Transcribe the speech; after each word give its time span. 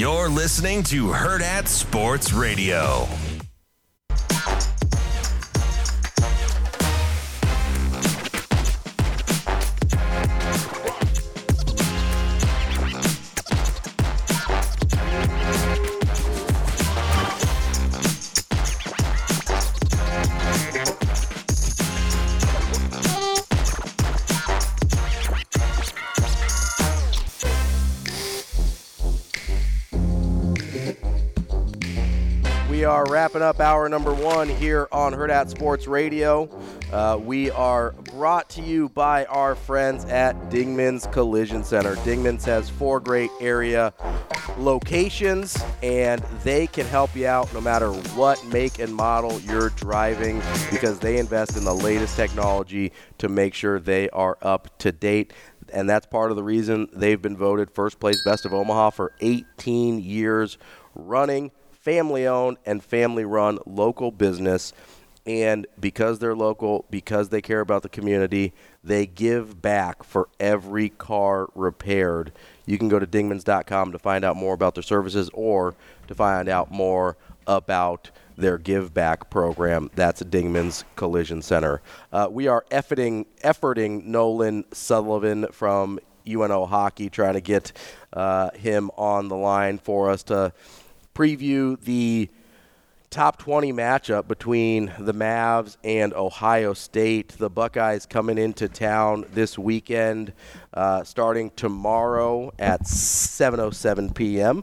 You're 0.00 0.30
listening 0.30 0.82
to 0.84 1.08
Hurrdat 1.08 1.68
Sports 1.68 2.32
Radio. 2.32 3.06
Wrapping 33.10 33.42
up 33.42 33.58
hour 33.58 33.88
number 33.88 34.14
one 34.14 34.48
here 34.48 34.86
on 34.92 35.12
Hurrdat 35.12 35.48
Sports 35.48 35.88
Radio. 35.88 36.48
Uh, 36.92 37.18
we 37.20 37.50
are 37.50 37.90
brought 37.90 38.48
to 38.50 38.62
you 38.62 38.88
by 38.90 39.24
our 39.24 39.56
friends 39.56 40.04
at 40.04 40.36
Dingman's 40.48 41.08
Collision 41.08 41.64
Center. 41.64 41.96
Dingman's 41.96 42.44
has 42.44 42.70
four 42.70 43.00
great 43.00 43.32
area 43.40 43.92
locations, 44.58 45.60
and 45.82 46.20
they 46.44 46.68
can 46.68 46.86
help 46.86 47.16
you 47.16 47.26
out 47.26 47.52
no 47.52 47.60
matter 47.60 47.90
what 48.14 48.46
make 48.46 48.78
and 48.78 48.94
model 48.94 49.40
you're 49.40 49.70
driving 49.70 50.40
because 50.70 51.00
they 51.00 51.18
invest 51.18 51.56
in 51.56 51.64
the 51.64 51.74
latest 51.74 52.14
technology 52.14 52.92
to 53.18 53.28
make 53.28 53.54
sure 53.54 53.80
they 53.80 54.08
are 54.10 54.38
up 54.40 54.78
to 54.78 54.92
date 54.92 55.32
and 55.72 55.88
that's 55.88 56.06
part 56.06 56.30
of 56.30 56.36
the 56.36 56.42
reason 56.42 56.88
they've 56.92 57.22
been 57.22 57.36
voted 57.36 57.70
first 57.70 58.00
place 58.00 58.24
best 58.24 58.44
of 58.44 58.52
Omaha 58.52 58.90
for 58.90 59.12
18 59.20 60.00
years 60.00 60.58
running. 60.94 61.50
Family 61.80 62.26
owned 62.26 62.58
and 62.66 62.84
family 62.84 63.24
run 63.24 63.58
local 63.64 64.10
business. 64.10 64.72
And 65.26 65.66
because 65.78 66.18
they're 66.18 66.36
local, 66.36 66.84
because 66.90 67.30
they 67.30 67.40
care 67.40 67.60
about 67.60 67.82
the 67.82 67.88
community, 67.88 68.52
they 68.84 69.06
give 69.06 69.60
back 69.62 70.02
for 70.02 70.28
every 70.38 70.90
car 70.90 71.48
repaired. 71.54 72.32
You 72.66 72.78
can 72.78 72.88
go 72.88 72.98
to 72.98 73.06
dingmans.com 73.06 73.92
to 73.92 73.98
find 73.98 74.24
out 74.24 74.36
more 74.36 74.54
about 74.54 74.74
their 74.74 74.82
services 74.82 75.30
or 75.32 75.74
to 76.08 76.14
find 76.14 76.48
out 76.48 76.70
more 76.70 77.16
about 77.46 78.10
their 78.36 78.58
give 78.58 78.92
back 78.92 79.30
program. 79.30 79.90
That's 79.94 80.22
Dingman's 80.22 80.84
Collision 80.96 81.42
Center. 81.42 81.80
Uh, 82.12 82.28
we 82.30 82.46
are 82.46 82.64
efforting, 82.70 83.26
efforting 83.42 84.04
Nolan 84.04 84.64
Sullivan 84.72 85.46
from 85.52 85.98
UNO 86.26 86.66
Hockey, 86.66 87.08
trying 87.08 87.34
to 87.34 87.40
get 87.40 87.72
uh, 88.12 88.50
him 88.50 88.90
on 88.96 89.28
the 89.28 89.36
line 89.36 89.78
for 89.78 90.10
us 90.10 90.22
to 90.24 90.52
preview 91.14 91.80
the 91.80 92.28
top 93.10 93.38
20 93.38 93.72
matchup 93.72 94.28
between 94.28 94.92
the 94.98 95.12
Mavs 95.12 95.76
and 95.82 96.14
Ohio 96.14 96.72
State. 96.74 97.30
The 97.38 97.50
Buckeyes 97.50 98.06
coming 98.06 98.38
into 98.38 98.68
town 98.68 99.26
this 99.32 99.58
weekend, 99.58 100.32
uh, 100.72 101.02
starting 101.02 101.50
tomorrow 101.56 102.52
at 102.58 102.82
7:07 102.82 104.14
p.m. 104.14 104.62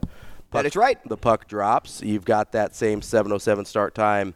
That 0.52 0.64
is 0.64 0.76
right. 0.76 0.98
The 1.06 1.18
puck 1.18 1.46
drops. 1.46 2.00
You've 2.02 2.24
got 2.24 2.52
that 2.52 2.74
same 2.74 3.02
7:07 3.02 3.66
start 3.66 3.94
time 3.94 4.34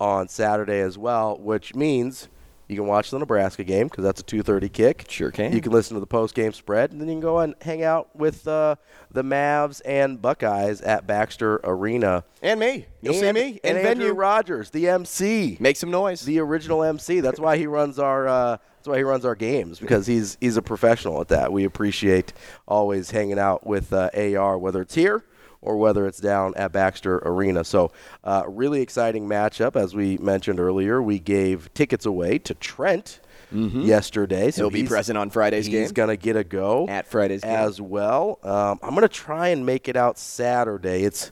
on 0.00 0.28
Saturday 0.28 0.80
as 0.80 0.96
well, 0.96 1.36
which 1.38 1.74
means 1.74 2.28
you 2.70 2.76
can 2.76 2.86
watch 2.86 3.10
the 3.10 3.18
Nebraska 3.18 3.64
game 3.64 3.88
because 3.88 4.04
that's 4.04 4.20
a 4.20 4.24
2:30 4.24 4.72
kick. 4.72 5.06
Sure 5.08 5.30
can. 5.32 5.52
You 5.52 5.60
can 5.60 5.72
listen 5.72 5.94
to 5.94 6.00
the 6.00 6.06
post-game 6.06 6.52
spread, 6.52 6.92
and 6.92 7.00
then 7.00 7.08
you 7.08 7.14
can 7.14 7.20
go 7.20 7.40
and 7.40 7.54
hang 7.62 7.82
out 7.82 8.14
with 8.14 8.46
uh, 8.46 8.76
the 9.10 9.22
Mavs 9.22 9.80
and 9.84 10.22
Buckeyes 10.22 10.80
at 10.80 11.06
Baxter 11.06 11.60
Arena. 11.64 12.24
And 12.42 12.60
me. 12.60 12.86
You'll 13.02 13.14
see 13.14 13.32
me 13.32 13.60
in 13.64 13.76
and 13.76 13.78
Andrew 13.78 14.06
venue. 14.06 14.12
Rogers, 14.12 14.70
the 14.70 14.88
MC, 14.88 15.56
Make 15.58 15.76
some 15.76 15.90
noise. 15.90 16.22
the 16.22 16.38
original 16.38 16.84
MC. 16.84 17.20
That's 17.20 17.40
why 17.40 17.56
he 17.56 17.66
runs 17.66 17.98
our. 17.98 18.28
Uh, 18.28 18.56
that's 18.76 18.88
why 18.88 18.96
he 18.96 19.02
runs 19.02 19.24
our 19.26 19.34
games 19.34 19.78
because 19.78 20.06
he's 20.06 20.38
he's 20.40 20.56
a 20.56 20.62
professional 20.62 21.20
at 21.20 21.28
that. 21.28 21.52
We 21.52 21.64
appreciate 21.64 22.32
always 22.68 23.10
hanging 23.10 23.38
out 23.38 23.66
with 23.66 23.92
uh, 23.92 24.08
AR, 24.14 24.56
whether 24.58 24.80
it's 24.80 24.94
here 24.94 25.24
or 25.62 25.76
whether 25.76 26.06
it's 26.06 26.20
down 26.20 26.54
at 26.56 26.72
Baxter 26.72 27.18
Arena. 27.18 27.64
So, 27.64 27.92
uh, 28.24 28.44
really 28.48 28.80
exciting 28.80 29.28
matchup. 29.28 29.76
As 29.76 29.94
we 29.94 30.16
mentioned 30.18 30.58
earlier, 30.60 31.02
we 31.02 31.18
gave 31.18 31.72
tickets 31.74 32.06
away 32.06 32.38
to 32.38 32.54
Trent 32.54 33.20
yesterday. 33.52 34.50
So 34.50 34.62
Mm-hmm. 34.66 34.74
He'll 34.76 34.82
be 34.84 34.88
present 34.88 35.18
on 35.18 35.30
Friday's 35.30 35.66
He's 35.66 35.72
game. 35.72 35.82
He's 35.82 35.92
gonna 35.92 36.16
get 36.16 36.36
a 36.36 36.44
go 36.44 36.86
At 36.88 37.06
Friday's 37.06 37.42
game. 37.42 37.50
as 37.50 37.80
well. 37.80 38.38
Um, 38.42 38.78
I'm 38.82 38.94
gonna 38.94 39.08
try 39.08 39.48
and 39.48 39.66
make 39.66 39.88
it 39.88 39.96
out 39.96 40.18
Saturday. 40.18 41.02
It's 41.04 41.30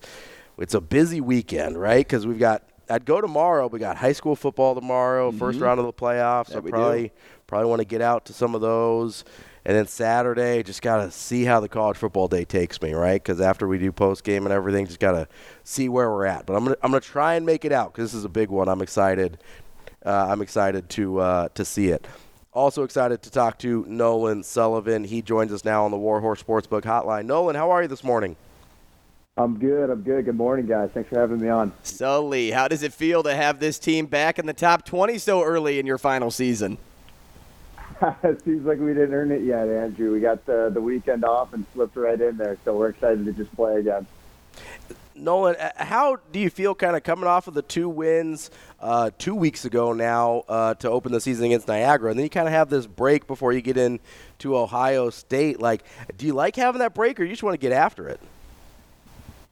it's 0.59 0.75
a 0.75 0.81
busy 0.81 1.21
weekend, 1.21 1.79
right? 1.81 2.05
Because 2.07 2.27
we've 2.27 2.39
got. 2.39 2.65
I'd 2.91 3.05
go 3.05 3.21
tomorrow. 3.21 3.67
We 3.67 3.79
got 3.79 3.99
high 3.99 4.13
school 4.13 4.35
football 4.35 4.75
tomorrow, 4.75 5.31
first 5.31 5.61
round 5.61 5.79
of 5.79 5.85
the 5.87 5.93
playoffs. 5.93 6.49
so 6.49 6.57
Mm-hmm. 6.59 6.67
do. 6.67 6.71
probably 6.73 7.13
probably 7.47 7.69
want 7.69 7.81
to 7.81 7.85
get 7.85 8.01
out 8.03 8.25
to 8.27 8.33
some 8.33 8.55
of 8.55 8.61
those. 8.63 9.25
And 9.69 9.77
then 9.77 9.87
Saturday, 9.87 10.63
just 10.63 10.81
gotta 10.81 11.11
see 11.11 11.45
how 11.45 11.61
the 11.61 11.69
college 11.69 11.99
football 11.99 12.27
day 12.27 12.47
takes 12.47 12.81
me, 12.81 12.95
right? 12.95 13.23
Because 13.23 13.39
after 13.39 13.69
we 13.69 13.77
do 13.77 13.93
post 13.93 14.25
game 14.25 14.47
and 14.47 14.53
everything, 14.53 14.87
just 14.87 14.99
gotta 14.99 15.29
see 15.63 15.91
where 15.91 16.11
we're 16.11 16.25
at. 16.25 16.47
But 16.47 16.57
I'm 16.57 16.65
gonna 16.65 16.77
I'm 16.83 16.91
gonna 16.91 17.03
try 17.03 17.35
and 17.35 17.45
make 17.45 17.67
it 17.67 17.73
out 17.73 17.93
because 17.93 18.13
this 18.13 18.19
is 18.19 18.25
a 18.25 18.31
big 18.31 18.49
one. 18.49 18.67
I'm 18.67 18.81
excited. 18.81 19.37
Uh, 20.07 20.29
I'm 20.31 20.41
excited 20.41 20.89
to 20.89 21.19
uh, 21.19 21.49
to 21.51 21.67
see 21.67 21.89
it. 21.89 22.07
Also 22.55 22.83
excited 22.83 23.21
to 23.21 23.31
talk 23.31 23.59
to 23.59 23.85
Nolan 23.87 24.43
Sullivan. 24.43 25.05
He 25.05 25.21
joins 25.21 25.53
us 25.53 25.67
now 25.67 25.85
on 25.85 25.91
the 25.91 25.99
Warhorse 25.99 26.43
Sportsbook 26.43 26.85
Hotline. 26.85 27.27
Nolan, 27.27 27.55
how 27.55 27.71
are 27.71 27.83
you 27.83 27.89
this 27.89 28.03
morning? 28.03 28.37
I'm 29.37 29.59
good. 29.59 29.91
I'm 29.91 30.01
good. 30.01 30.25
Good 30.25 30.35
morning, 30.35 30.65
guys. 30.65 30.89
Thanks 30.95 31.11
for 31.11 31.21
having 31.21 31.43
me 31.43 31.51
on. 31.51 31.75
Sully, 31.83 32.53
how 32.53 32.69
does 32.69 32.83
it 32.83 32.95
feel 32.95 33.23
to 33.23 33.37
have 33.37 33.61
this 33.61 33.79
team 33.79 34.07
back 34.07 34.39
in 34.39 34.47
the 34.47 34.55
top 34.55 34.87
20 34.87 35.19
so 35.19 35.43
early 35.45 35.79
in 35.79 35.85
your 35.85 35.99
final 35.99 36.31
season? 36.31 36.79
It 38.23 38.43
seems 38.45 38.65
like 38.67 38.79
we 38.79 38.95
didn't 38.95 39.15
earn 39.15 39.31
it 39.31 39.43
yet, 39.43 39.69
Andrew. 39.69 40.13
We 40.13 40.21
got 40.21 40.45
the 40.47 40.71
the 40.73 40.81
weekend 40.81 41.25
off 41.25 41.53
and 41.53 41.65
slipped 41.75 41.97
right 41.97 42.21
in 42.21 42.37
there, 42.37 42.57
so 42.65 42.77
we're 42.77 42.91
excited 42.91 43.25
to 43.25 43.33
just 43.33 43.55
play 43.55 43.79
again. 43.79 44.07
Nolan, 45.15 45.57
how 45.77 46.19
do 46.33 46.39
you 46.39 46.49
feel 46.49 46.75
kind 46.75 46.97
of 46.97 47.03
coming 47.03 47.27
off 47.27 47.49
of 47.49 47.55
the 47.55 47.63
two 47.63 47.89
wins 47.89 48.51
uh, 48.81 49.11
two 49.19 49.35
weeks 49.35 49.65
ago 49.65 49.93
now 49.93 50.45
uh, 50.49 50.75
to 50.75 50.89
open 50.89 51.13
the 51.13 51.21
season 51.21 51.47
against 51.47 51.67
Niagara? 51.67 52.11
And 52.11 52.19
then 52.19 52.25
you 52.25 52.31
kind 52.31 52.47
of 52.47 52.53
have 52.53 52.71
this 52.71 52.87
break 52.87 53.27
before 53.27 53.53
you 53.53 53.61
get 53.61 53.77
in 53.77 53.99
to 54.39 54.57
Ohio 54.57 55.11
State. 55.11 55.61
Like, 55.61 55.83
do 56.17 56.27
you 56.27 56.35
like 56.35 56.57
having 56.57 56.79
that 56.81 56.95
break 56.95 57.19
or 57.19 57.25
you 57.25 57.31
just 57.31 57.43
want 57.43 57.55
to 57.55 57.59
get 57.59 57.73
after 57.73 58.09
it? 58.09 58.21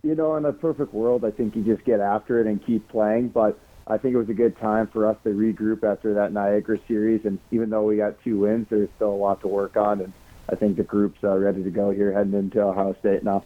You 0.03 0.15
know, 0.15 0.37
in 0.37 0.45
a 0.45 0.53
perfect 0.53 0.95
world, 0.95 1.25
I 1.25 1.33
think 1.33 1.57
you 1.57 1.65
just 1.65 1.85
get 1.85 1.99
after 1.99 2.41
it 2.41 2.47
and 2.47 2.65
keep 2.65 2.87
playing. 2.89 3.29
But 3.29 3.59
I 3.89 3.99
think 3.99 4.15
it 4.15 4.19
was 4.19 4.29
a 4.29 4.35
good 4.35 4.59
time 4.59 4.89
for 4.89 5.07
us 5.07 5.17
to 5.23 5.31
regroup 5.31 5.85
after 5.85 6.15
that 6.15 6.33
Niagara 6.33 6.79
series. 6.89 7.25
And 7.25 7.39
even 7.53 7.71
though 7.71 7.85
we 7.85 7.97
got 7.97 8.23
two 8.25 8.41
wins, 8.41 8.67
there's 8.69 8.89
still 8.97 9.13
a 9.13 9.15
lot 9.15 9.41
to 9.43 9.49
work 9.49 9.77
on. 9.77 10.01
And 10.01 10.13
I 10.49 10.57
think 10.57 10.77
the 10.77 10.83
group's 10.83 11.23
uh, 11.23 11.37
ready 11.37 11.63
to 11.63 11.71
go 11.71 11.91
here 11.91 12.13
heading 12.13 12.35
into 12.35 12.61
Ohio 12.61 12.97
State 12.99 13.23
now. 13.23 13.45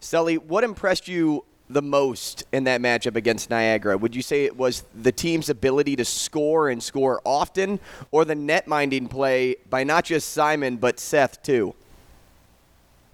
Sully, 0.00 0.38
what 0.38 0.64
impressed 0.64 1.06
you 1.06 1.44
the 1.68 1.82
most 1.82 2.44
in 2.52 2.64
that 2.64 2.80
matchup 2.80 3.16
against 3.16 3.48
Niagara? 3.48 3.96
Would 3.96 4.14
you 4.14 4.22
say 4.22 4.44
it 4.44 4.56
was 4.56 4.84
the 4.94 5.12
team's 5.12 5.48
ability 5.48 5.96
to 5.96 6.04
score 6.04 6.68
and 6.68 6.82
score 6.82 7.20
often, 7.24 7.78
or 8.10 8.24
the 8.24 8.34
net 8.34 8.66
minding 8.66 9.08
play 9.08 9.56
by 9.70 9.84
not 9.84 10.04
just 10.04 10.30
Simon, 10.30 10.76
but 10.76 10.98
Seth, 10.98 11.42
too? 11.42 11.74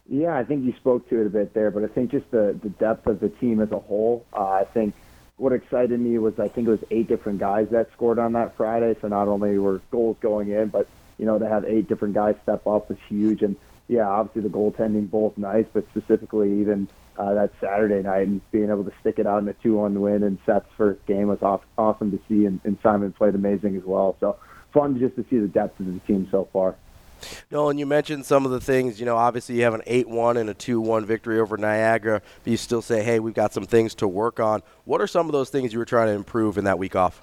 Yeah, 0.08 0.36
I 0.36 0.44
think 0.44 0.64
you 0.64 0.74
spoke 0.76 1.08
to 1.10 1.20
it 1.20 1.26
a 1.26 1.30
bit 1.30 1.54
there, 1.54 1.70
but 1.70 1.84
I 1.84 1.86
think 1.86 2.10
just 2.10 2.30
the, 2.30 2.58
the 2.62 2.68
depth 2.70 3.06
of 3.06 3.20
the 3.20 3.28
team 3.28 3.60
as 3.60 3.70
a 3.70 3.78
whole. 3.78 4.26
Uh, 4.32 4.48
I 4.48 4.64
think 4.64 4.94
what 5.42 5.52
excited 5.52 5.98
me 5.98 6.16
was 6.18 6.38
I 6.38 6.46
think 6.46 6.68
it 6.68 6.70
was 6.70 6.84
eight 6.92 7.08
different 7.08 7.40
guys 7.40 7.66
that 7.72 7.90
scored 7.92 8.20
on 8.20 8.34
that 8.34 8.56
Friday. 8.56 8.94
So 9.00 9.08
not 9.08 9.26
only 9.26 9.58
were 9.58 9.80
goals 9.90 10.16
going 10.20 10.50
in, 10.50 10.68
but 10.68 10.86
you 11.18 11.26
know 11.26 11.36
to 11.36 11.48
have 11.48 11.64
eight 11.64 11.88
different 11.88 12.14
guys 12.14 12.36
step 12.44 12.64
up 12.64 12.88
was 12.88 12.98
huge. 13.08 13.42
And 13.42 13.56
yeah, 13.88 14.08
obviously 14.08 14.42
the 14.42 14.56
goaltending 14.56 15.10
both 15.10 15.36
nice, 15.36 15.66
but 15.72 15.84
specifically 15.90 16.60
even 16.60 16.86
uh, 17.18 17.34
that 17.34 17.50
Saturday 17.60 18.02
night 18.02 18.28
and 18.28 18.40
being 18.52 18.70
able 18.70 18.84
to 18.84 18.92
stick 19.00 19.18
it 19.18 19.26
out 19.26 19.42
in 19.42 19.48
a 19.48 19.52
two-one 19.54 20.00
win 20.00 20.22
in 20.22 20.38
Seth's 20.46 20.70
first 20.76 21.04
game 21.06 21.26
was 21.26 21.42
off, 21.42 21.62
awesome 21.76 22.12
to 22.12 22.20
see. 22.28 22.46
And, 22.46 22.60
and 22.62 22.78
Simon 22.80 23.12
played 23.12 23.34
amazing 23.34 23.76
as 23.76 23.82
well. 23.84 24.16
So 24.20 24.36
fun 24.72 24.96
just 25.00 25.16
to 25.16 25.26
see 25.28 25.40
the 25.40 25.48
depth 25.48 25.80
of 25.80 25.86
the 25.86 25.98
team 26.06 26.28
so 26.30 26.48
far. 26.52 26.76
Nolan, 27.50 27.78
you 27.78 27.86
mentioned 27.86 28.26
some 28.26 28.44
of 28.44 28.52
the 28.52 28.60
things. 28.60 28.98
You 29.00 29.06
know, 29.06 29.16
obviously 29.16 29.56
you 29.56 29.62
have 29.62 29.74
an 29.74 29.82
8 29.86 30.08
1 30.08 30.36
and 30.36 30.50
a 30.50 30.54
2 30.54 30.80
1 30.80 31.04
victory 31.06 31.40
over 31.40 31.56
Niagara, 31.56 32.22
but 32.42 32.50
you 32.50 32.56
still 32.56 32.82
say, 32.82 33.02
hey, 33.02 33.20
we've 33.20 33.34
got 33.34 33.52
some 33.52 33.64
things 33.64 33.94
to 33.96 34.08
work 34.08 34.40
on. 34.40 34.62
What 34.84 35.00
are 35.00 35.06
some 35.06 35.26
of 35.26 35.32
those 35.32 35.50
things 35.50 35.72
you 35.72 35.78
were 35.78 35.84
trying 35.84 36.08
to 36.08 36.14
improve 36.14 36.58
in 36.58 36.64
that 36.64 36.78
week 36.78 36.96
off? 36.96 37.22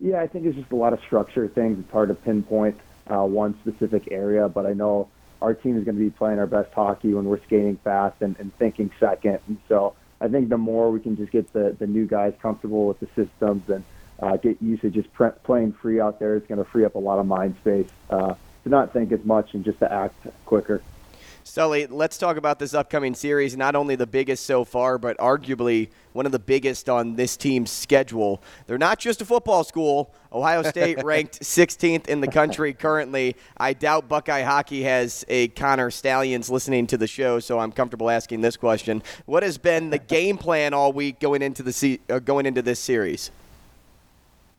Yeah, 0.00 0.20
I 0.20 0.26
think 0.26 0.46
it's 0.46 0.56
just 0.56 0.72
a 0.72 0.76
lot 0.76 0.92
of 0.92 1.00
structure 1.00 1.48
things. 1.48 1.78
It's 1.78 1.90
hard 1.90 2.08
to 2.08 2.14
pinpoint 2.14 2.78
uh, 3.06 3.24
one 3.24 3.58
specific 3.60 4.08
area, 4.10 4.48
but 4.48 4.66
I 4.66 4.72
know 4.72 5.08
our 5.40 5.54
team 5.54 5.78
is 5.78 5.84
going 5.84 5.96
to 5.96 6.02
be 6.02 6.10
playing 6.10 6.38
our 6.38 6.46
best 6.46 6.72
hockey 6.72 7.14
when 7.14 7.24
we're 7.24 7.42
skating 7.42 7.76
fast 7.76 8.20
and, 8.20 8.36
and 8.38 8.54
thinking 8.58 8.90
second. 8.98 9.38
And 9.46 9.58
so 9.68 9.94
I 10.20 10.28
think 10.28 10.48
the 10.48 10.58
more 10.58 10.90
we 10.90 11.00
can 11.00 11.16
just 11.16 11.32
get 11.32 11.52
the, 11.52 11.76
the 11.78 11.86
new 11.86 12.06
guys 12.06 12.34
comfortable 12.40 12.86
with 12.86 13.00
the 13.00 13.08
systems 13.14 13.68
and 13.68 13.84
uh, 14.20 14.36
get 14.36 14.60
used 14.62 14.82
to 14.82 14.90
just 14.90 15.12
pre- 15.12 15.30
playing 15.44 15.72
free 15.72 16.00
out 16.00 16.18
there, 16.18 16.36
it's 16.36 16.46
going 16.46 16.62
to 16.62 16.70
free 16.70 16.84
up 16.84 16.94
a 16.94 16.98
lot 16.98 17.18
of 17.18 17.26
mind 17.26 17.54
space. 17.60 17.88
Uh, 18.08 18.34
to 18.66 18.70
not 18.70 18.92
think 18.92 19.12
as 19.12 19.24
much 19.24 19.54
and 19.54 19.64
just 19.64 19.78
to 19.78 19.92
act 19.92 20.26
quicker. 20.44 20.82
Sully, 21.44 21.86
let's 21.86 22.18
talk 22.18 22.36
about 22.36 22.58
this 22.58 22.74
upcoming 22.74 23.14
series. 23.14 23.56
Not 23.56 23.76
only 23.76 23.94
the 23.94 24.08
biggest 24.08 24.44
so 24.44 24.64
far, 24.64 24.98
but 24.98 25.16
arguably 25.18 25.90
one 26.12 26.26
of 26.26 26.32
the 26.32 26.40
biggest 26.40 26.88
on 26.88 27.14
this 27.14 27.36
team's 27.36 27.70
schedule. 27.70 28.42
They're 28.66 28.76
not 28.76 28.98
just 28.98 29.22
a 29.22 29.24
football 29.24 29.62
school. 29.62 30.12
Ohio 30.32 30.64
State 30.64 31.00
ranked 31.04 31.38
16th 31.38 32.08
in 32.08 32.20
the 32.20 32.26
country 32.26 32.72
currently. 32.72 33.36
I 33.56 33.72
doubt 33.72 34.08
Buckeye 34.08 34.42
hockey 34.42 34.82
has 34.82 35.24
a 35.28 35.46
Connor 35.48 35.92
Stalions 35.92 36.50
listening 36.50 36.88
to 36.88 36.96
the 36.96 37.06
show, 37.06 37.38
so 37.38 37.60
I'm 37.60 37.70
comfortable 37.70 38.10
asking 38.10 38.40
this 38.40 38.56
question. 38.56 39.00
What 39.26 39.44
has 39.44 39.58
been 39.58 39.90
the 39.90 39.98
game 39.98 40.38
plan 40.38 40.74
all 40.74 40.92
week 40.92 41.20
going 41.20 41.42
into 41.42 41.62
the 41.62 41.72
se- 41.72 42.00
uh, 42.10 42.18
going 42.18 42.46
into 42.46 42.62
this 42.62 42.80
series? 42.80 43.30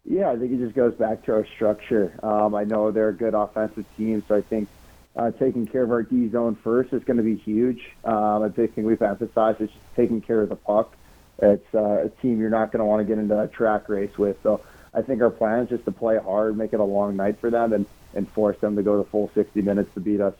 Yeah, 0.10 0.32
I 0.32 0.38
think 0.38 0.54
it 0.54 0.60
just 0.60 0.74
goes 0.74 0.94
back 0.94 1.26
to 1.26 1.34
our 1.34 1.46
structure. 1.46 2.18
Um, 2.24 2.56
I 2.56 2.64
know 2.64 2.92
they're 2.92 3.10
a 3.10 3.14
good 3.14 3.34
offensive 3.34 3.86
team, 3.98 4.24
so 4.26 4.36
I 4.36 4.42
think 4.42 4.70
uh, 5.18 5.32
taking 5.32 5.68
care 5.68 5.84
of 5.84 5.92
our 5.92 6.02
D 6.02 6.30
zone 6.30 6.56
first 6.56 6.94
is 6.94 7.04
going 7.04 7.18
to 7.18 7.24
be 7.24 7.36
huge. 7.36 7.92
Um, 8.06 8.44
a 8.44 8.50
big 8.50 8.74
thing 8.74 8.86
we've 8.86 9.02
emphasized 9.02 9.60
is 9.60 9.70
just 9.70 9.96
taking 9.98 10.22
care 10.22 10.42
of 10.42 10.48
the 10.48 10.56
puck. 10.56 10.96
It's 11.40 11.76
uh, 11.76 12.06
a 12.06 12.10
team 12.22 12.40
you're 12.40 12.50
not 12.50 12.72
going 12.72 12.80
to 12.80 12.86
want 12.86 13.02
to 13.02 13.04
get 13.06 13.20
into 13.20 13.38
a 13.38 13.50
track 13.50 13.90
race 13.90 14.18
with. 14.18 14.38
So 14.44 14.62
I 14.94 15.02
think 15.02 15.22
our 15.22 15.30
plan 15.30 15.64
is 15.64 15.70
just 15.70 15.84
to 15.86 15.92
play 15.92 16.18
hard, 16.18 16.58
make 16.58 16.72
it 16.72 16.80
a 16.80 16.86
long 16.86 17.18
night 17.18 17.40
for 17.40 17.50
them, 17.50 17.74
and, 17.74 17.86
and 18.16 18.30
force 18.30 18.58
them 18.60 18.78
to 18.78 18.84
go 18.84 18.98
the 18.98 19.10
full 19.10 19.30
60 19.36 19.62
minutes 19.62 19.94
to 19.96 20.00
beat 20.00 20.22
us. 20.22 20.34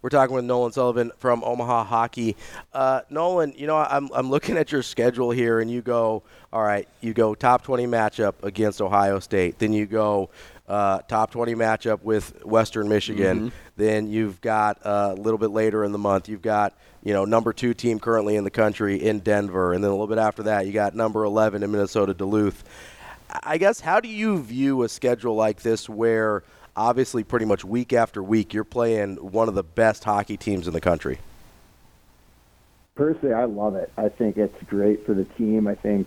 We're 0.00 0.10
talking 0.10 0.34
with 0.34 0.44
Nolan 0.44 0.70
Sullivan 0.70 1.10
from 1.18 1.42
Omaha 1.42 1.84
Hockey. 1.84 2.36
Uh, 2.72 3.00
Nolan, 3.10 3.52
you 3.56 3.66
know, 3.66 3.76
I'm, 3.76 4.08
I'm 4.14 4.30
looking 4.30 4.56
at 4.56 4.70
your 4.70 4.82
schedule 4.82 5.32
here, 5.32 5.58
and 5.58 5.68
you 5.68 5.82
go, 5.82 6.22
all 6.52 6.62
right, 6.62 6.88
you 7.00 7.12
go 7.12 7.34
top 7.34 7.62
20 7.62 7.86
matchup 7.86 8.34
against 8.44 8.80
Ohio 8.80 9.18
State. 9.18 9.58
Then 9.58 9.72
you 9.72 9.86
go 9.86 10.30
uh, 10.68 11.00
top 11.08 11.32
20 11.32 11.56
matchup 11.56 12.02
with 12.02 12.44
Western 12.44 12.88
Michigan. 12.88 13.38
Mm-hmm. 13.38 13.56
Then 13.76 14.08
you've 14.08 14.40
got 14.40 14.78
uh, 14.86 15.14
a 15.16 15.20
little 15.20 15.38
bit 15.38 15.50
later 15.50 15.82
in 15.82 15.90
the 15.90 15.98
month, 15.98 16.28
you've 16.28 16.42
got 16.42 16.74
you 17.02 17.12
know 17.12 17.24
number 17.24 17.52
two 17.52 17.74
team 17.74 17.98
currently 17.98 18.36
in 18.36 18.44
the 18.44 18.50
country 18.50 19.02
in 19.02 19.20
Denver, 19.20 19.72
and 19.72 19.82
then 19.82 19.88
a 19.88 19.94
little 19.94 20.06
bit 20.06 20.18
after 20.18 20.44
that, 20.44 20.66
you 20.66 20.72
got 20.72 20.94
number 20.94 21.24
11 21.24 21.62
in 21.62 21.70
Minnesota 21.70 22.14
Duluth. 22.14 22.64
I 23.42 23.58
guess 23.58 23.80
how 23.80 24.00
do 24.00 24.08
you 24.08 24.42
view 24.42 24.84
a 24.84 24.88
schedule 24.88 25.34
like 25.34 25.62
this 25.62 25.88
where– 25.88 26.44
obviously 26.78 27.24
pretty 27.24 27.44
much 27.44 27.64
week 27.64 27.92
after 27.92 28.22
week 28.22 28.54
you're 28.54 28.62
playing 28.62 29.16
one 29.16 29.48
of 29.48 29.54
the 29.54 29.64
best 29.64 30.04
hockey 30.04 30.36
teams 30.36 30.68
in 30.68 30.72
the 30.72 30.80
country. 30.80 31.18
Personally, 32.94 33.34
I 33.34 33.44
love 33.44 33.74
it. 33.74 33.92
I 33.96 34.08
think 34.08 34.36
it's 34.36 34.62
great 34.64 35.04
for 35.04 35.12
the 35.12 35.24
team. 35.24 35.66
I 35.66 35.74
think 35.74 36.06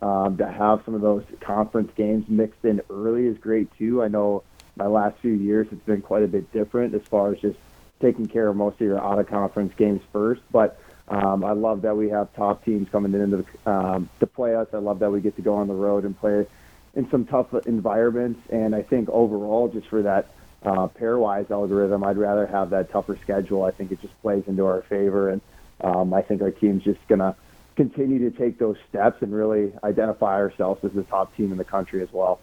um, 0.00 0.36
to 0.38 0.46
have 0.46 0.82
some 0.84 0.94
of 0.94 1.00
those 1.00 1.24
conference 1.40 1.92
games 1.96 2.28
mixed 2.28 2.64
in 2.64 2.80
early 2.88 3.26
is 3.26 3.36
great 3.38 3.76
too. 3.76 4.02
I 4.02 4.08
know 4.08 4.44
my 4.76 4.86
last 4.86 5.18
few 5.18 5.32
years 5.32 5.66
it's 5.70 5.84
been 5.84 6.02
quite 6.02 6.22
a 6.22 6.28
bit 6.28 6.50
different 6.52 6.94
as 6.94 7.02
far 7.02 7.32
as 7.32 7.40
just 7.40 7.58
taking 8.00 8.26
care 8.26 8.48
of 8.48 8.56
most 8.56 8.74
of 8.74 8.80
your 8.80 9.00
out 9.00 9.18
of 9.18 9.28
conference 9.28 9.74
games 9.76 10.02
first. 10.12 10.42
But 10.50 10.80
um, 11.08 11.44
I 11.44 11.52
love 11.52 11.82
that 11.82 11.96
we 11.96 12.08
have 12.10 12.32
top 12.34 12.64
teams 12.64 12.88
coming 12.90 13.12
in 13.12 13.30
the, 13.30 13.70
um, 13.70 14.08
to 14.20 14.26
play 14.26 14.54
us. 14.54 14.68
I 14.72 14.78
love 14.78 15.00
that 15.00 15.10
we 15.10 15.20
get 15.20 15.36
to 15.36 15.42
go 15.42 15.54
on 15.54 15.66
the 15.66 15.74
road 15.74 16.04
and 16.04 16.18
play 16.18 16.46
in 16.94 17.10
some 17.10 17.24
tough 17.24 17.54
environments. 17.66 18.40
And 18.50 18.74
I 18.74 18.82
think 18.82 19.08
overall, 19.08 19.68
just 19.68 19.88
for 19.88 20.02
that 20.02 20.28
uh, 20.62 20.88
pairwise 20.88 21.50
algorithm, 21.50 22.04
I'd 22.04 22.16
rather 22.16 22.46
have 22.46 22.70
that 22.70 22.90
tougher 22.90 23.18
schedule. 23.22 23.64
I 23.64 23.70
think 23.70 23.92
it 23.92 24.00
just 24.00 24.20
plays 24.22 24.44
into 24.46 24.66
our 24.66 24.82
favor, 24.82 25.30
and 25.30 25.40
um, 25.80 26.12
I 26.14 26.22
think 26.22 26.42
our 26.42 26.50
team's 26.50 26.84
just 26.84 27.00
gonna 27.08 27.34
continue 27.74 28.30
to 28.30 28.36
take 28.36 28.58
those 28.58 28.76
steps 28.88 29.22
and 29.22 29.34
really 29.34 29.72
identify 29.82 30.34
ourselves 30.34 30.84
as 30.84 30.92
the 30.92 31.02
top 31.04 31.34
team 31.36 31.50
in 31.52 31.58
the 31.58 31.64
country 31.64 32.02
as 32.02 32.12
well. 32.12 32.38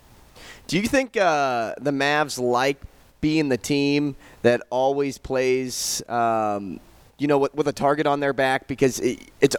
Do 0.68 0.78
you 0.78 0.88
think 0.88 1.16
uh, 1.16 1.75
the 1.80 1.92
Mavs 1.92 2.40
like 2.40 2.81
being 3.22 3.50
the 3.50 3.57
team 3.57 4.16
that 4.42 4.62
always 4.69 5.18
plays 5.18 6.01
um, 6.10 6.80
you 7.19 7.27
know, 7.27 7.38
with, 7.38 7.54
with, 7.54 7.68
a 7.68 7.74
target 7.74 8.07
on 8.07 8.19
their 8.19 8.33
back 8.33 8.68
because 8.68 9.00
it, 9.00 9.19
it's 9.42 9.56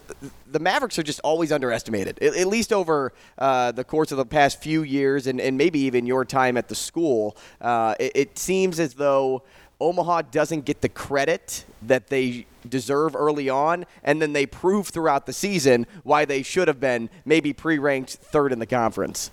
the 0.50 0.58
Mavericks 0.58 0.98
are 0.98 1.02
just 1.02 1.20
always 1.20 1.52
underestimated, 1.52 2.18
at, 2.22 2.34
at 2.34 2.46
least 2.46 2.72
over 2.72 3.12
uh, 3.38 3.70
the 3.72 3.84
course 3.84 4.10
of 4.10 4.18
the 4.18 4.26
past 4.26 4.62
few 4.62 4.82
years 4.82 5.26
and, 5.26 5.40
and 5.40 5.56
maybe 5.56 5.78
even 5.80 6.06
your 6.06 6.24
time 6.24 6.56
at 6.56 6.68
the 6.68 6.74
school. 6.74 7.36
Uh, 7.60 7.94
it, 8.00 8.12
it 8.14 8.38
seems 8.38 8.80
as 8.80 8.94
though 8.94 9.42
Omaha 9.80 10.22
doesn't 10.22 10.64
get 10.64 10.80
the 10.80 10.88
credit 10.88 11.64
that 11.82 12.08
they 12.08 12.46
deserve 12.68 13.16
early 13.16 13.48
on, 13.48 13.86
and 14.04 14.20
then 14.20 14.32
they 14.32 14.46
prove 14.46 14.88
throughout 14.88 15.26
the 15.26 15.32
season 15.32 15.86
why 16.02 16.24
they 16.24 16.42
should 16.42 16.68
have 16.68 16.80
been 16.80 17.08
maybe 17.24 17.52
pre 17.52 17.78
ranked 17.78 18.10
third 18.10 18.52
in 18.52 18.58
the 18.58 18.66
conference. 18.66 19.30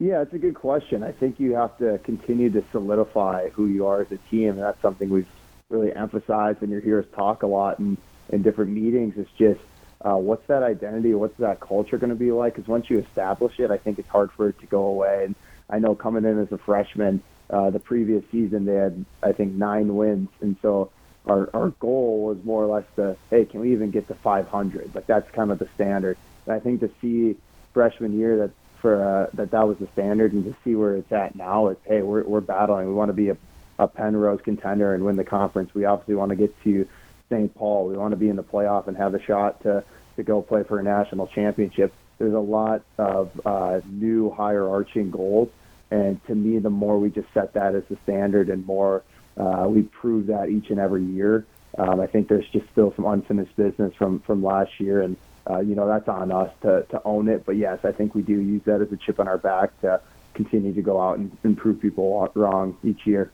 Yeah, 0.00 0.22
it's 0.22 0.34
a 0.34 0.38
good 0.38 0.54
question. 0.54 1.02
I 1.02 1.12
think 1.12 1.38
you 1.38 1.54
have 1.54 1.76
to 1.78 1.98
continue 1.98 2.50
to 2.50 2.64
solidify 2.72 3.50
who 3.50 3.66
you 3.66 3.86
are 3.86 4.00
as 4.00 4.10
a 4.10 4.18
team, 4.30 4.50
and 4.50 4.62
that's 4.62 4.80
something 4.82 5.08
we've 5.08 5.28
really 5.70 5.94
emphasize 5.94 6.56
and 6.60 6.70
you 6.70 6.78
hear 6.78 7.00
us 7.00 7.06
talk 7.14 7.42
a 7.42 7.46
lot 7.46 7.78
in, 7.78 7.96
in 8.30 8.42
different 8.42 8.70
meetings 8.70 9.16
is 9.16 9.26
just 9.38 9.60
uh, 10.02 10.16
what's 10.16 10.46
that 10.48 10.62
identity, 10.62 11.14
what's 11.14 11.36
that 11.38 11.60
culture 11.60 11.96
going 11.96 12.10
to 12.10 12.16
be 12.16 12.30
like? 12.30 12.54
Because 12.54 12.68
once 12.68 12.90
you 12.90 12.98
establish 12.98 13.58
it, 13.58 13.70
I 13.70 13.78
think 13.78 13.98
it's 13.98 14.08
hard 14.08 14.30
for 14.32 14.50
it 14.50 14.60
to 14.60 14.66
go 14.66 14.84
away. 14.84 15.24
And 15.24 15.34
I 15.70 15.78
know 15.78 15.94
coming 15.94 16.24
in 16.24 16.38
as 16.38 16.52
a 16.52 16.58
freshman, 16.58 17.22
uh, 17.48 17.70
the 17.70 17.78
previous 17.78 18.22
season 18.30 18.66
they 18.66 18.74
had 18.74 19.04
I 19.22 19.32
think 19.32 19.54
nine 19.54 19.96
wins, 19.96 20.28
and 20.40 20.56
so 20.60 20.90
our 21.26 21.48
our 21.54 21.70
goal 21.70 22.24
was 22.26 22.44
more 22.44 22.62
or 22.62 22.66
less 22.66 22.84
to 22.96 23.16
hey, 23.30 23.44
can 23.44 23.60
we 23.60 23.72
even 23.72 23.90
get 23.90 24.08
to 24.08 24.14
500? 24.14 24.94
Like 24.94 25.06
that's 25.06 25.30
kind 25.30 25.50
of 25.50 25.58
the 25.58 25.68
standard. 25.74 26.18
And 26.46 26.54
I 26.54 26.60
think 26.60 26.80
to 26.80 26.90
see 27.00 27.36
freshman 27.72 28.18
year 28.18 28.36
that 28.38 28.50
for 28.80 29.02
uh, 29.02 29.30
that 29.34 29.50
that 29.52 29.66
was 29.66 29.78
the 29.78 29.88
standard, 29.88 30.32
and 30.34 30.44
to 30.44 30.54
see 30.64 30.74
where 30.74 30.96
it's 30.96 31.12
at 31.12 31.34
now, 31.34 31.68
it's 31.68 31.80
hey, 31.86 32.02
we're 32.02 32.24
we're 32.24 32.40
battling. 32.40 32.88
We 32.88 32.94
want 32.94 33.08
to 33.08 33.14
be 33.14 33.30
a 33.30 33.36
a 33.78 33.88
Penrose 33.88 34.40
contender 34.42 34.94
and 34.94 35.04
win 35.04 35.16
the 35.16 35.24
conference. 35.24 35.74
We 35.74 35.84
obviously 35.84 36.14
want 36.14 36.30
to 36.30 36.36
get 36.36 36.54
to 36.64 36.86
St. 37.30 37.54
Paul. 37.54 37.88
We 37.88 37.96
want 37.96 38.12
to 38.12 38.16
be 38.16 38.28
in 38.28 38.36
the 38.36 38.44
playoff 38.44 38.86
and 38.86 38.96
have 38.96 39.14
a 39.14 39.22
shot 39.22 39.62
to 39.62 39.84
to 40.16 40.22
go 40.22 40.42
play 40.42 40.62
for 40.62 40.78
a 40.78 40.82
national 40.82 41.26
championship. 41.26 41.92
There's 42.18 42.34
a 42.34 42.38
lot 42.38 42.82
of 42.98 43.40
uh, 43.44 43.80
new 43.84 44.30
higher 44.30 44.68
arching 44.68 45.10
goals, 45.10 45.48
and 45.90 46.24
to 46.26 46.34
me, 46.34 46.60
the 46.60 46.70
more 46.70 47.00
we 47.00 47.10
just 47.10 47.26
set 47.34 47.54
that 47.54 47.74
as 47.74 47.82
the 47.90 47.98
standard 48.04 48.48
and 48.48 48.64
more 48.64 49.02
uh, 49.36 49.66
we 49.68 49.82
prove 49.82 50.28
that 50.28 50.48
each 50.48 50.70
and 50.70 50.78
every 50.78 51.04
year. 51.04 51.44
Um, 51.76 52.00
I 52.00 52.06
think 52.06 52.28
there's 52.28 52.48
just 52.50 52.66
still 52.70 52.92
some 52.94 53.04
unfinished 53.04 53.56
business 53.56 53.92
from 53.96 54.20
from 54.20 54.44
last 54.44 54.78
year, 54.78 55.02
and 55.02 55.16
uh, 55.48 55.58
you 55.58 55.74
know 55.74 55.88
that's 55.88 56.08
on 56.08 56.30
us 56.30 56.52
to 56.62 56.86
to 56.90 57.02
own 57.04 57.28
it. 57.28 57.44
But 57.44 57.56
yes, 57.56 57.80
I 57.84 57.92
think 57.92 58.14
we 58.14 58.22
do 58.22 58.40
use 58.40 58.62
that 58.66 58.80
as 58.80 58.92
a 58.92 58.96
chip 58.96 59.18
on 59.18 59.26
our 59.26 59.38
back 59.38 59.78
to 59.80 60.00
continue 60.34 60.72
to 60.74 60.82
go 60.82 61.00
out 61.00 61.18
and, 61.18 61.36
and 61.42 61.56
prove 61.56 61.80
people 61.80 62.30
wrong 62.34 62.76
each 62.84 63.06
year. 63.06 63.30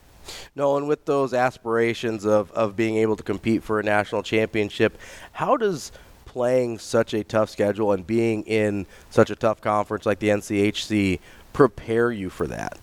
Nolan, 0.55 0.87
with 0.87 1.05
those 1.05 1.33
aspirations 1.33 2.25
of, 2.25 2.51
of 2.51 2.75
being 2.75 2.97
able 2.97 3.15
to 3.15 3.23
compete 3.23 3.63
for 3.63 3.79
a 3.79 3.83
national 3.83 4.23
championship, 4.23 4.97
how 5.33 5.57
does 5.57 5.91
playing 6.25 6.79
such 6.79 7.13
a 7.13 7.23
tough 7.23 7.49
schedule 7.49 7.91
and 7.91 8.07
being 8.07 8.43
in 8.43 8.85
such 9.09 9.29
a 9.29 9.35
tough 9.35 9.59
conference 9.59 10.05
like 10.05 10.19
the 10.19 10.29
NCHC 10.29 11.19
prepare 11.53 12.11
you 12.11 12.29
for 12.29 12.47
that? 12.47 12.77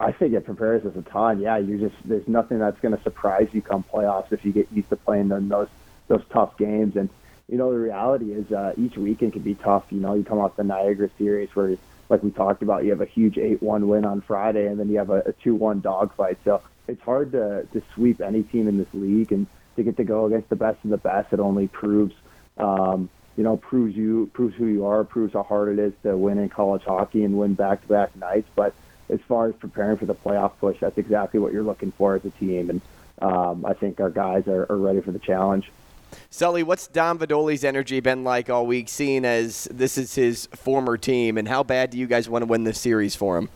I 0.00 0.12
think 0.12 0.32
it 0.32 0.46
prepares 0.46 0.86
us 0.86 0.96
a 0.96 1.02
ton. 1.02 1.40
Yeah, 1.40 1.58
you 1.58 1.78
just 1.78 1.94
there's 2.06 2.26
nothing 2.26 2.58
that's 2.58 2.80
going 2.80 2.96
to 2.96 3.02
surprise 3.02 3.48
you 3.52 3.60
come 3.60 3.84
playoffs 3.84 4.32
if 4.32 4.44
you 4.46 4.52
get 4.52 4.66
used 4.72 4.88
to 4.88 4.96
playing 4.96 5.30
in 5.30 5.48
those 5.50 5.68
those 6.08 6.22
tough 6.30 6.56
games. 6.56 6.96
And 6.96 7.10
you 7.48 7.58
know 7.58 7.70
the 7.70 7.78
reality 7.78 8.32
is 8.32 8.50
uh, 8.50 8.72
each 8.78 8.96
weekend 8.96 9.34
can 9.34 9.42
be 9.42 9.54
tough. 9.54 9.84
You 9.90 10.00
know, 10.00 10.14
you 10.14 10.24
come 10.24 10.38
off 10.38 10.56
the 10.56 10.64
Niagara 10.64 11.10
series 11.18 11.54
where, 11.54 11.76
like 12.10 12.22
we 12.22 12.30
talked 12.30 12.62
about, 12.62 12.84
you 12.84 12.90
have 12.90 13.00
a 13.00 13.06
huge 13.06 13.38
eight-one 13.38 13.88
win 13.88 14.04
on 14.04 14.20
Friday, 14.20 14.66
and 14.66 14.78
then 14.78 14.90
you 14.90 14.98
have 14.98 15.10
a, 15.10 15.20
a 15.20 15.32
two-one 15.32 15.80
dogfight. 15.80 16.38
So 16.44 16.60
it's 16.86 17.02
hard 17.02 17.32
to 17.32 17.66
to 17.72 17.82
sweep 17.94 18.20
any 18.20 18.42
team 18.42 18.68
in 18.68 18.76
this 18.76 18.92
league, 18.92 19.32
and 19.32 19.46
to 19.76 19.82
get 19.82 19.96
to 19.96 20.04
go 20.04 20.26
against 20.26 20.48
the 20.50 20.56
best 20.56 20.84
of 20.84 20.90
the 20.90 20.98
best, 20.98 21.32
it 21.32 21.40
only 21.40 21.68
proves. 21.68 22.14
Um, 22.58 23.08
you 23.36 23.44
know, 23.44 23.56
proves 23.56 23.96
you 23.96 24.28
proves 24.34 24.54
who 24.56 24.66
you 24.66 24.84
are, 24.84 25.02
proves 25.04 25.32
how 25.32 25.44
hard 25.44 25.78
it 25.78 25.80
is 25.80 25.94
to 26.02 26.14
win 26.14 26.36
in 26.38 26.50
college 26.50 26.82
hockey 26.82 27.24
and 27.24 27.38
win 27.38 27.54
back-to-back 27.54 28.14
nights. 28.16 28.48
But 28.54 28.74
as 29.08 29.20
far 29.28 29.48
as 29.48 29.54
preparing 29.54 29.96
for 29.96 30.04
the 30.04 30.14
playoff 30.14 30.52
push, 30.60 30.78
that's 30.80 30.98
exactly 30.98 31.40
what 31.40 31.52
you're 31.52 31.62
looking 31.62 31.92
for 31.92 32.16
as 32.16 32.24
a 32.24 32.30
team. 32.30 32.68
And 32.68 32.80
um, 33.22 33.64
I 33.64 33.72
think 33.72 33.98
our 34.00 34.10
guys 34.10 34.46
are, 34.46 34.66
are 34.68 34.76
ready 34.76 35.00
for 35.00 35.12
the 35.12 35.18
challenge. 35.20 35.70
Sully, 36.30 36.62
what's 36.62 36.86
Dom 36.86 37.18
Vidoli's 37.18 37.64
energy 37.64 38.00
been 38.00 38.24
like 38.24 38.50
all 38.50 38.66
week, 38.66 38.88
seeing 38.88 39.24
as 39.24 39.64
this 39.70 39.98
is 39.98 40.14
his 40.14 40.46
former 40.46 40.96
team, 40.96 41.38
and 41.38 41.48
how 41.48 41.62
bad 41.62 41.90
do 41.90 41.98
you 41.98 42.06
guys 42.06 42.28
want 42.28 42.42
to 42.42 42.46
win 42.46 42.64
this 42.64 42.80
series 42.80 43.14
for 43.14 43.38
him? 43.38 43.48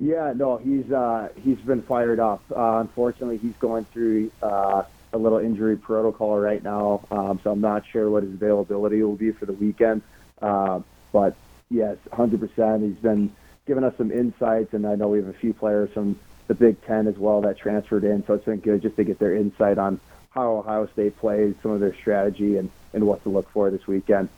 Yeah, 0.00 0.32
no, 0.34 0.56
he's 0.56 0.90
uh, 0.90 1.28
he's 1.42 1.58
been 1.58 1.82
fired 1.82 2.18
up. 2.18 2.42
Uh, 2.54 2.78
unfortunately, 2.80 3.38
he's 3.38 3.54
going 3.60 3.84
through 3.86 4.30
uh, 4.42 4.82
a 5.12 5.18
little 5.18 5.38
injury 5.38 5.76
protocol 5.76 6.38
right 6.38 6.62
now, 6.62 7.06
um, 7.10 7.40
so 7.44 7.52
I'm 7.52 7.60
not 7.60 7.84
sure 7.86 8.10
what 8.10 8.24
his 8.24 8.32
availability 8.32 9.02
will 9.02 9.16
be 9.16 9.30
for 9.30 9.46
the 9.46 9.52
weekend. 9.52 10.02
Uh, 10.42 10.80
but 11.12 11.36
yes, 11.70 11.96
100%. 12.12 12.82
He's 12.82 13.00
been 13.00 13.32
giving 13.66 13.84
us 13.84 13.94
some 13.96 14.10
insights, 14.10 14.74
and 14.74 14.84
I 14.86 14.96
know 14.96 15.08
we 15.08 15.18
have 15.18 15.28
a 15.28 15.32
few 15.32 15.54
players 15.54 15.90
from 15.92 16.18
the 16.48 16.54
Big 16.54 16.84
Ten 16.84 17.06
as 17.06 17.16
well 17.16 17.40
that 17.42 17.56
transferred 17.56 18.04
in. 18.04 18.24
So 18.26 18.34
it's 18.34 18.44
been 18.44 18.58
good 18.58 18.82
just 18.82 18.96
to 18.96 19.04
get 19.04 19.18
their 19.18 19.34
insight 19.34 19.78
on 19.78 20.00
how 20.34 20.56
Ohio 20.56 20.88
State 20.92 21.16
plays, 21.18 21.54
some 21.62 21.70
of 21.70 21.80
their 21.80 21.94
strategy, 21.94 22.56
and, 22.56 22.70
and 22.92 23.06
what 23.06 23.22
to 23.22 23.28
look 23.28 23.48
for 23.50 23.70
this 23.70 23.86
weekend. 23.86 24.28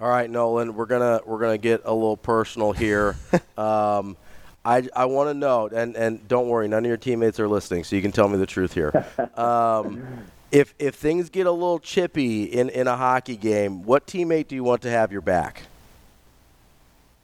All 0.00 0.08
right, 0.08 0.30
Nolan, 0.30 0.74
we're 0.74 0.86
gonna 0.86 1.20
we're 1.26 1.38
gonna 1.38 1.58
get 1.58 1.82
a 1.84 1.92
little 1.92 2.16
personal 2.16 2.72
here. 2.72 3.16
um, 3.58 4.16
I, 4.64 4.88
I 4.94 5.06
want 5.06 5.28
to 5.30 5.34
know, 5.34 5.68
and, 5.68 5.96
and 5.96 6.26
don't 6.28 6.48
worry, 6.48 6.68
none 6.68 6.84
of 6.84 6.88
your 6.88 6.96
teammates 6.96 7.40
are 7.40 7.48
listening, 7.48 7.82
so 7.82 7.96
you 7.96 8.02
can 8.02 8.12
tell 8.12 8.28
me 8.28 8.38
the 8.38 8.46
truth 8.46 8.74
here. 8.74 9.06
Um, 9.36 10.06
if 10.52 10.74
if 10.78 10.94
things 10.94 11.30
get 11.30 11.46
a 11.46 11.52
little 11.52 11.80
chippy 11.80 12.44
in, 12.44 12.68
in 12.68 12.86
a 12.86 12.96
hockey 12.96 13.36
game, 13.36 13.82
what 13.82 14.06
teammate 14.06 14.48
do 14.48 14.54
you 14.54 14.62
want 14.62 14.82
to 14.82 14.90
have 14.90 15.10
your 15.10 15.20
back? 15.20 15.64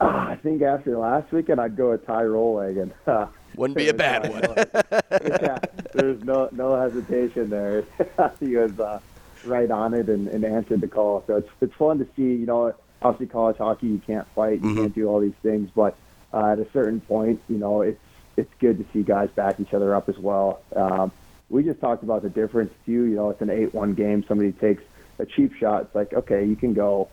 Uh, 0.00 0.04
I 0.04 0.38
think 0.42 0.62
after 0.62 0.96
last 0.96 1.32
weekend, 1.32 1.60
I'd 1.60 1.76
go 1.76 1.90
with 1.90 2.06
Ty 2.06 2.24
Rolling, 2.24 2.78
and 2.78 2.92
wouldn't 3.56 3.76
be 3.76 3.88
a 3.88 3.94
bad 3.94 4.30
one. 4.30 4.42
yeah, 5.42 5.58
there's 5.92 6.22
no 6.22 6.48
no 6.52 6.80
hesitation 6.80 7.50
there. 7.50 7.84
he 8.40 8.56
was 8.56 8.78
uh, 8.78 9.00
right 9.44 9.70
on 9.70 9.94
it 9.94 10.08
and, 10.08 10.28
and 10.28 10.44
answered 10.44 10.80
the 10.80 10.88
call. 10.88 11.24
So 11.26 11.36
it's 11.36 11.50
it's 11.60 11.74
fun 11.74 11.98
to 11.98 12.06
see. 12.14 12.22
You 12.22 12.46
know, 12.46 12.74
obviously 13.02 13.26
college 13.26 13.56
hockey, 13.58 13.88
you 13.88 14.02
can't 14.06 14.26
fight, 14.34 14.60
you 14.60 14.68
mm-hmm. 14.68 14.76
can't 14.76 14.94
do 14.94 15.08
all 15.08 15.20
these 15.20 15.34
things, 15.42 15.70
but 15.74 15.96
uh, 16.32 16.52
at 16.52 16.58
a 16.58 16.66
certain 16.72 17.00
point, 17.00 17.40
you 17.48 17.58
know, 17.58 17.82
it's 17.82 18.00
it's 18.36 18.52
good 18.60 18.78
to 18.78 18.84
see 18.92 19.02
guys 19.02 19.30
back 19.34 19.58
each 19.58 19.74
other 19.74 19.94
up 19.94 20.08
as 20.08 20.18
well. 20.18 20.60
Um, 20.76 21.10
we 21.50 21.64
just 21.64 21.80
talked 21.80 22.02
about 22.02 22.22
the 22.22 22.28
difference 22.28 22.72
too. 22.86 23.04
You 23.04 23.16
know, 23.16 23.30
it's 23.30 23.40
an 23.40 23.50
eight-one 23.50 23.94
game. 23.94 24.24
Somebody 24.28 24.52
takes 24.52 24.82
a 25.18 25.26
cheap 25.26 25.54
shot. 25.54 25.82
It's 25.82 25.94
like 25.94 26.12
okay, 26.12 26.44
you 26.44 26.56
can 26.56 26.74
go, 26.74 27.08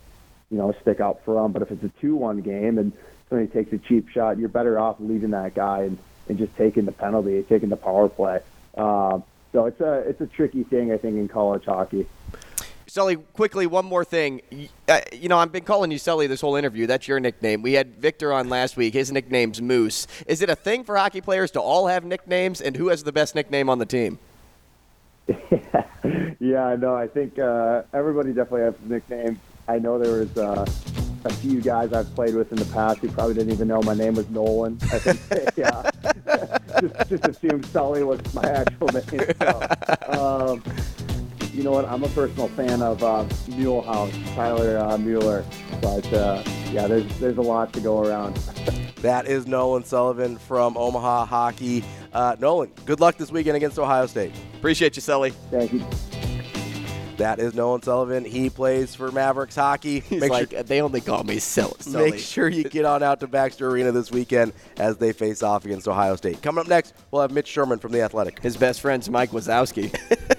you 0.49 0.57
know, 0.57 0.73
stick 0.81 0.99
out 0.99 1.21
for 1.25 1.41
them. 1.41 1.51
But 1.51 1.61
if 1.61 1.71
it's 1.71 1.83
a 1.83 1.91
two-one 2.01 2.41
game 2.41 2.77
and 2.77 2.91
somebody 3.29 3.47
takes 3.47 3.73
a 3.73 3.77
cheap 3.77 4.09
shot, 4.09 4.37
you're 4.37 4.49
better 4.49 4.79
off 4.79 4.97
leaving 4.99 5.31
that 5.31 5.55
guy 5.55 5.83
and, 5.83 5.97
and 6.29 6.37
just 6.37 6.55
taking 6.55 6.85
the 6.85 6.91
penalty, 6.91 7.43
taking 7.43 7.69
the 7.69 7.77
power 7.77 8.09
play. 8.09 8.39
Um, 8.75 9.23
so 9.51 9.65
it's 9.65 9.79
a 9.79 9.99
it's 9.99 10.19
a 10.19 10.27
tricky 10.27 10.63
thing, 10.63 10.91
I 10.91 10.97
think, 10.97 11.15
in 11.15 11.27
college 11.27 11.65
hockey. 11.65 12.07
Sully, 12.87 13.15
quickly, 13.15 13.67
one 13.67 13.85
more 13.85 14.05
thing. 14.05 14.41
Uh, 14.87 15.01
you 15.11 15.27
know, 15.27 15.37
I've 15.37 15.51
been 15.51 15.63
calling 15.63 15.91
you 15.91 15.97
Sully 15.97 16.27
this 16.27 16.41
whole 16.41 16.55
interview. 16.55 16.87
That's 16.87 17.07
your 17.07 17.19
nickname. 17.19 17.61
We 17.61 17.73
had 17.73 17.95
Victor 17.95 18.31
on 18.31 18.47
last 18.47 18.77
week. 18.77 18.93
His 18.93 19.11
nickname's 19.11 19.61
Moose. 19.61 20.07
Is 20.27 20.41
it 20.41 20.49
a 20.49 20.55
thing 20.55 20.83
for 20.83 20.95
hockey 20.95 21.19
players 21.19 21.51
to 21.51 21.61
all 21.61 21.87
have 21.87 22.05
nicknames? 22.05 22.61
And 22.61 22.75
who 22.77 22.89
has 22.89 23.03
the 23.03 23.11
best 23.11 23.35
nickname 23.35 23.69
on 23.69 23.79
the 23.79 23.85
team? 23.85 24.19
yeah, 26.39 26.75
no, 26.79 26.95
I 26.95 27.07
think 27.07 27.39
uh, 27.39 27.83
everybody 27.93 28.29
definitely 28.29 28.61
has 28.61 28.75
a 28.85 28.87
nickname. 28.87 29.39
I 29.67 29.79
know 29.79 29.97
there 29.97 30.19
was 30.19 30.37
uh, 30.37 30.65
a 31.25 31.33
few 31.33 31.61
guys 31.61 31.91
I've 31.91 32.13
played 32.13 32.35
with 32.35 32.51
in 32.51 32.57
the 32.57 32.65
past 32.65 32.99
who 32.99 33.09
probably 33.09 33.33
didn't 33.33 33.53
even 33.53 33.67
know 33.67 33.81
my 33.81 33.95
name 33.95 34.13
was 34.13 34.29
Nolan. 34.29 34.77
I 34.83 34.99
think 34.99 35.51
yeah, 35.57 35.89
just, 36.81 37.09
just 37.09 37.27
assumed 37.27 37.65
Sully 37.67 38.03
was 38.03 38.21
my 38.33 38.43
actual 38.43 38.87
name. 38.89 39.03
So, 39.39 39.67
um, 40.07 40.63
you 41.51 41.63
know 41.63 41.71
what? 41.71 41.85
I'm 41.85 42.03
a 42.03 42.09
personal 42.09 42.47
fan 42.49 42.81
of 42.81 43.03
uh, 43.03 43.25
Mulehouse, 43.47 44.35
Tyler 44.35 44.77
uh, 44.77 44.97
Mueller. 44.97 45.43
But 45.81 46.11
uh, 46.13 46.43
yeah, 46.71 46.87
there's 46.87 47.19
there's 47.19 47.37
a 47.37 47.41
lot 47.41 47.73
to 47.73 47.79
go 47.79 48.03
around. 48.03 48.35
that 48.97 49.25
is 49.25 49.47
Nolan 49.47 49.83
Sullivan 49.83 50.37
from 50.37 50.77
Omaha 50.77 51.25
Hockey. 51.25 51.83
Uh, 52.13 52.35
Nolan, 52.39 52.71
good 52.85 52.99
luck 52.99 53.17
this 53.17 53.31
weekend 53.31 53.57
against 53.57 53.79
Ohio 53.79 54.05
State. 54.05 54.33
Appreciate 54.55 54.95
you, 54.95 55.01
Sully. 55.01 55.31
Thank 55.49 55.73
you. 55.73 55.85
That 57.17 57.39
is 57.39 57.53
Nolan 57.53 57.81
Sullivan. 57.81 58.25
He 58.25 58.49
plays 58.49 58.93
for 58.93 59.11
Mavericks 59.11 59.55
hockey. 59.55 59.99
He's 60.09 60.21
make 60.21 60.31
like, 60.31 60.51
sure, 60.51 60.63
they 60.63 60.81
only 60.81 61.01
call 61.01 61.23
me 61.23 61.39
Sully. 61.39 62.11
Make 62.11 62.19
sure 62.19 62.47
you 62.47 62.63
get 62.63 62.85
on 62.85 63.03
out 63.03 63.19
to 63.21 63.27
Baxter 63.27 63.69
Arena 63.69 63.91
this 63.91 64.11
weekend 64.11 64.53
as 64.77 64.97
they 64.97 65.13
face 65.13 65.43
off 65.43 65.65
against 65.65 65.87
Ohio 65.87 66.15
State. 66.15 66.41
Coming 66.41 66.61
up 66.61 66.67
next, 66.67 66.93
we'll 67.11 67.21
have 67.21 67.31
Mitch 67.31 67.47
Sherman 67.47 67.79
from 67.79 67.91
The 67.91 68.01
Athletic. 68.01 68.41
His 68.41 68.57
best 68.57 68.81
friend's 68.81 69.09
Mike 69.09 69.31
Wazowski. 69.31 69.95